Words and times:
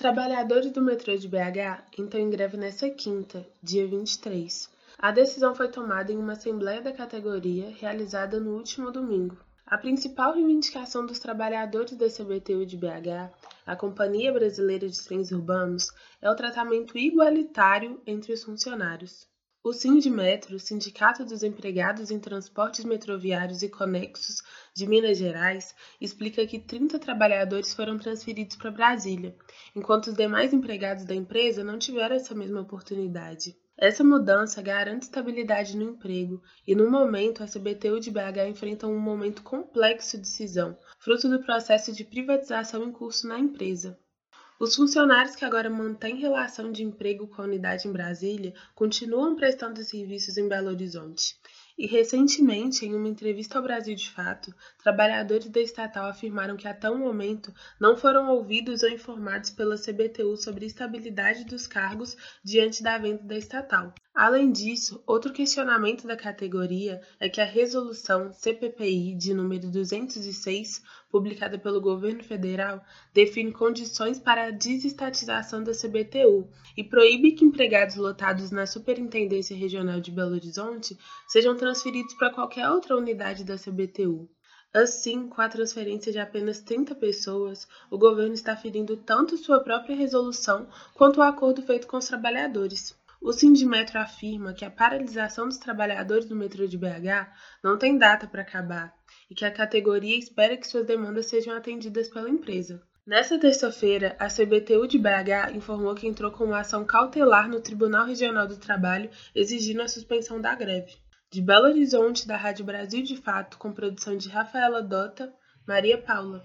Trabalhadores 0.00 0.72
do 0.72 0.80
metrô 0.80 1.14
de 1.14 1.28
BH 1.28 1.84
entram 1.98 2.22
em 2.22 2.30
greve 2.30 2.56
nesta 2.56 2.88
quinta, 2.88 3.46
dia 3.62 3.86
23. 3.86 4.70
A 4.98 5.10
decisão 5.10 5.54
foi 5.54 5.68
tomada 5.68 6.10
em 6.10 6.16
uma 6.16 6.32
assembleia 6.32 6.80
da 6.80 6.90
categoria 6.90 7.68
realizada 7.78 8.40
no 8.40 8.56
último 8.56 8.90
domingo. 8.90 9.36
A 9.66 9.76
principal 9.76 10.32
reivindicação 10.32 11.04
dos 11.04 11.18
trabalhadores 11.18 11.98
da 11.98 12.06
CBTU 12.06 12.64
de 12.64 12.78
BH, 12.78 13.30
a 13.66 13.76
Companhia 13.76 14.32
Brasileira 14.32 14.88
de 14.88 15.04
Trens 15.04 15.32
Urbanos, 15.32 15.88
é 16.22 16.30
o 16.30 16.34
tratamento 16.34 16.96
igualitário 16.96 18.00
entre 18.06 18.32
os 18.32 18.42
funcionários. 18.42 19.28
O 19.62 19.74
Sindmetro, 19.74 20.58
Sindicato 20.58 21.22
dos 21.22 21.42
Empregados 21.42 22.10
em 22.10 22.18
Transportes 22.18 22.82
Metroviários 22.82 23.62
e 23.62 23.68
Conexos 23.68 24.36
de 24.74 24.86
Minas 24.86 25.18
Gerais, 25.18 25.74
explica 26.00 26.46
que 26.46 26.58
30 26.58 26.98
trabalhadores 26.98 27.74
foram 27.74 27.98
transferidos 27.98 28.56
para 28.56 28.70
Brasília, 28.70 29.36
enquanto 29.76 30.06
os 30.06 30.14
demais 30.14 30.54
empregados 30.54 31.04
da 31.04 31.14
empresa 31.14 31.62
não 31.62 31.78
tiveram 31.78 32.16
essa 32.16 32.34
mesma 32.34 32.62
oportunidade. 32.62 33.54
Essa 33.76 34.02
mudança 34.02 34.62
garante 34.62 35.02
estabilidade 35.02 35.76
no 35.76 35.90
emprego 35.90 36.42
e, 36.66 36.74
no 36.74 36.90
momento, 36.90 37.42
a 37.42 37.46
CBTU 37.46 38.00
de 38.00 38.10
BH 38.10 38.48
enfrenta 38.48 38.86
um 38.86 38.98
momento 38.98 39.42
complexo 39.42 40.16
de 40.16 40.26
cisão, 40.26 40.74
fruto 40.98 41.28
do 41.28 41.42
processo 41.42 41.92
de 41.92 42.02
privatização 42.02 42.82
em 42.82 42.92
curso 42.92 43.28
na 43.28 43.38
empresa. 43.38 43.98
Os 44.60 44.76
funcionários 44.76 45.34
que 45.34 45.44
agora 45.46 45.70
mantêm 45.70 46.16
relação 46.16 46.70
de 46.70 46.82
emprego 46.82 47.26
com 47.26 47.40
a 47.40 47.46
unidade 47.46 47.88
em 47.88 47.92
Brasília 47.92 48.52
continuam 48.74 49.34
prestando 49.34 49.82
serviços 49.82 50.36
em 50.36 50.46
Belo 50.46 50.68
Horizonte. 50.68 51.34
E 51.78 51.86
recentemente, 51.86 52.84
em 52.84 52.94
uma 52.94 53.08
entrevista 53.08 53.56
ao 53.56 53.64
Brasil 53.64 53.94
de 53.94 54.10
Fato, 54.10 54.54
trabalhadores 54.76 55.48
da 55.48 55.62
estatal 55.62 56.10
afirmaram 56.10 56.58
que 56.58 56.68
até 56.68 56.90
o 56.90 56.98
momento 56.98 57.54
não 57.80 57.96
foram 57.96 58.28
ouvidos 58.28 58.82
ou 58.82 58.90
informados 58.90 59.48
pela 59.48 59.78
CBTU 59.78 60.36
sobre 60.36 60.66
a 60.66 60.68
estabilidade 60.68 61.46
dos 61.46 61.66
cargos 61.66 62.14
diante 62.44 62.82
da 62.82 62.98
venda 62.98 63.22
da 63.22 63.38
estatal. 63.38 63.94
Além 64.22 64.52
disso, 64.52 65.02
outro 65.06 65.32
questionamento 65.32 66.06
da 66.06 66.14
categoria 66.14 67.00
é 67.18 67.26
que 67.26 67.40
a 67.40 67.44
resolução 67.46 68.30
CPPI 68.34 69.14
de 69.14 69.32
número 69.32 69.70
206, 69.70 70.82
publicada 71.10 71.58
pelo 71.58 71.80
governo 71.80 72.22
federal, 72.22 72.84
define 73.14 73.50
condições 73.50 74.18
para 74.18 74.48
a 74.48 74.50
desestatização 74.50 75.64
da 75.64 75.72
CBTU 75.72 76.46
e 76.76 76.84
proíbe 76.84 77.32
que 77.32 77.46
empregados 77.46 77.96
lotados 77.96 78.50
na 78.50 78.66
Superintendência 78.66 79.56
Regional 79.56 80.02
de 80.02 80.10
Belo 80.10 80.34
Horizonte 80.34 80.98
sejam 81.26 81.56
transferidos 81.56 82.12
para 82.12 82.28
qualquer 82.30 82.68
outra 82.68 82.98
unidade 82.98 83.42
da 83.42 83.56
CBTU. 83.56 84.28
Assim, 84.70 85.28
com 85.28 85.40
a 85.40 85.48
transferência 85.48 86.12
de 86.12 86.18
apenas 86.18 86.60
30 86.60 86.94
pessoas, 86.94 87.66
o 87.90 87.96
governo 87.96 88.34
está 88.34 88.54
ferindo 88.54 88.98
tanto 88.98 89.38
sua 89.38 89.60
própria 89.60 89.96
resolução 89.96 90.68
quanto 90.92 91.20
o 91.20 91.22
acordo 91.22 91.62
feito 91.62 91.86
com 91.86 91.96
os 91.96 92.06
trabalhadores. 92.06 93.00
O 93.22 93.32
Sindimetro 93.32 93.98
afirma 93.98 94.54
que 94.54 94.64
a 94.64 94.70
paralisação 94.70 95.46
dos 95.46 95.58
trabalhadores 95.58 96.24
do 96.24 96.34
metrô 96.34 96.66
de 96.66 96.78
BH 96.78 97.28
não 97.62 97.76
tem 97.76 97.98
data 97.98 98.26
para 98.26 98.40
acabar 98.40 98.94
e 99.30 99.34
que 99.34 99.44
a 99.44 99.50
categoria 99.50 100.18
espera 100.18 100.56
que 100.56 100.66
suas 100.66 100.86
demandas 100.86 101.26
sejam 101.26 101.54
atendidas 101.54 102.08
pela 102.08 102.30
empresa. 102.30 102.82
Nesta 103.06 103.38
terça-feira, 103.38 104.16
a 104.18 104.28
CBTU 104.28 104.86
de 104.86 104.98
BH 104.98 105.54
informou 105.54 105.94
que 105.94 106.06
entrou 106.06 106.30
com 106.30 106.44
uma 106.44 106.60
ação 106.60 106.84
cautelar 106.84 107.46
no 107.46 107.60
Tribunal 107.60 108.06
Regional 108.06 108.46
do 108.46 108.56
Trabalho 108.56 109.10
exigindo 109.34 109.82
a 109.82 109.88
suspensão 109.88 110.40
da 110.40 110.54
greve. 110.54 110.96
De 111.30 111.42
Belo 111.42 111.66
Horizonte, 111.66 112.26
da 112.26 112.38
Rádio 112.38 112.64
Brasil 112.64 113.02
de 113.02 113.16
Fato, 113.16 113.58
com 113.58 113.72
produção 113.72 114.16
de 114.16 114.30
Rafaela 114.30 114.82
Dota, 114.82 115.30
Maria 115.66 115.98
Paula. 115.98 116.42